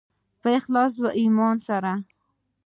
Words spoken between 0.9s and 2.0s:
او ایمان سره.